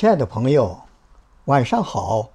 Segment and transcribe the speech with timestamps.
[0.00, 0.80] 亲爱的朋友，
[1.44, 2.30] 晚上好，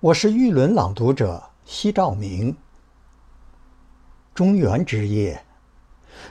[0.00, 2.56] 我是玉轮朗读者西照明。
[4.34, 5.44] 中原之夜，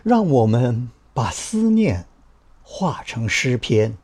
[0.01, 2.07] 让我们把思念
[2.63, 3.95] 化成诗篇。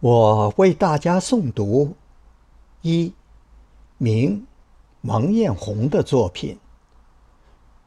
[0.00, 1.94] 我为大家诵读
[2.82, 3.14] 一
[3.96, 4.44] 名
[5.02, 6.58] 王艳红的作品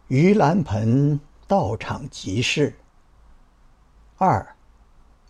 [0.14, 1.20] 《盂兰盆
[1.50, 2.71] 道场集市》。
[4.16, 4.56] 二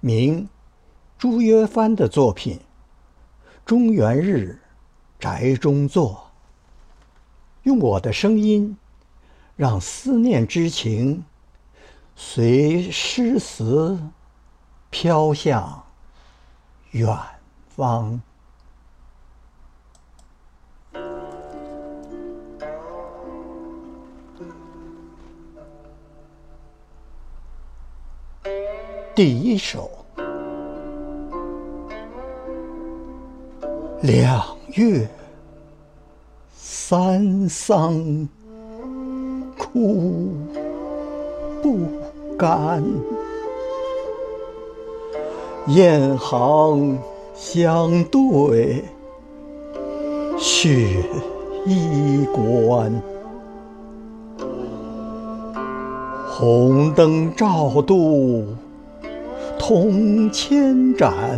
[0.02, 0.48] 名
[1.20, 2.58] 朱约藩的作品
[3.66, 4.58] 《中原日
[5.20, 6.14] 宅中坐》。
[7.64, 8.78] 用我的声音，
[9.58, 11.26] 让思念之情
[12.16, 14.00] 随诗词
[14.90, 15.84] 飘向
[16.92, 17.14] 远
[17.68, 18.22] 方。
[29.14, 29.99] 第一首，
[34.02, 34.42] 两
[34.76, 35.06] 月
[36.56, 38.28] 三桑
[39.58, 40.32] 枯
[41.62, 41.80] 不
[42.38, 42.82] 干，
[45.68, 46.98] 雁行
[47.36, 48.82] 相对
[50.38, 51.04] 雪
[51.66, 53.02] 衣关，
[56.30, 58.46] 红灯照度。
[59.60, 61.38] 铜千盏，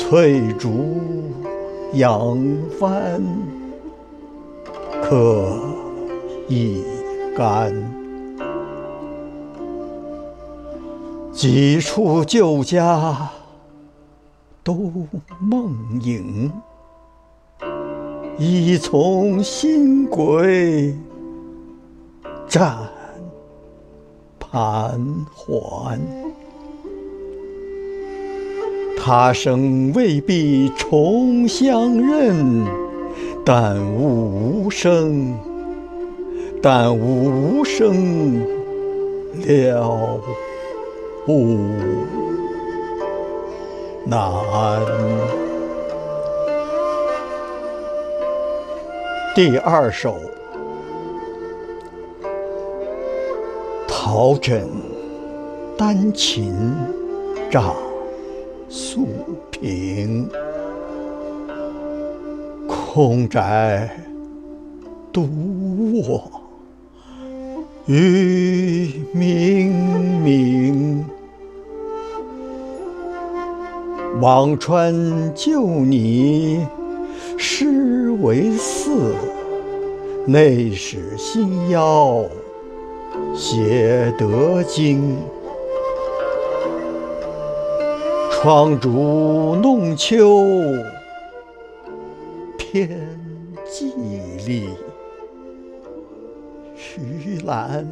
[0.00, 1.00] 翠竹
[1.92, 2.38] 扬
[2.78, 3.20] 帆，
[5.02, 5.58] 可
[6.46, 6.84] 以
[7.36, 7.74] 干。
[11.32, 13.28] 几处旧家
[14.62, 14.92] 都
[15.40, 16.52] 梦影，
[18.38, 20.96] 已从新轨
[22.46, 22.78] 站。
[24.38, 25.04] 盘
[25.34, 26.00] 桓，
[29.00, 32.66] 他生未必重相认，
[33.44, 35.38] 但悟无声，
[36.60, 38.38] 但悟无声
[39.46, 40.20] 了
[41.24, 41.56] 不
[44.04, 44.20] 难。
[49.34, 50.18] 第二首。
[53.86, 54.66] 陶枕
[55.76, 56.54] 丹琴
[57.50, 57.74] 照
[58.70, 59.08] 素
[59.50, 60.28] 屏，
[62.66, 63.88] 空宅
[65.10, 65.26] 独
[66.06, 66.30] 卧
[67.86, 69.72] 雨冥
[70.22, 71.02] 冥。
[74.20, 76.66] 辋川旧拟
[77.38, 79.14] 诗为寺，
[80.26, 82.22] 内史心腰。
[83.34, 85.16] 写得经，
[88.40, 90.46] 窗烛弄秋，
[92.56, 92.88] 偏
[93.66, 93.92] 寂
[94.46, 94.68] 寥。
[97.00, 97.84] 玉兰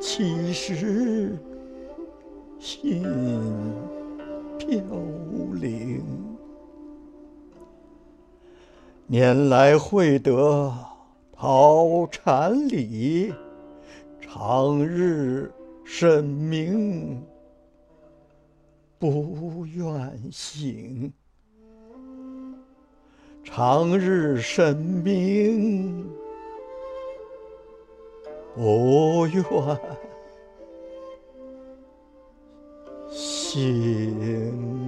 [0.00, 1.38] 起时
[2.58, 3.02] 信
[4.56, 4.78] 飘
[5.60, 6.02] 零？
[9.06, 10.72] 年来会得
[11.36, 13.34] 桃禅里。
[14.22, 15.52] 长日
[15.84, 17.22] 神明
[19.10, 21.12] 不愿醒，
[23.44, 26.08] 长日神明
[28.54, 29.42] 不愿
[33.10, 34.85] 醒。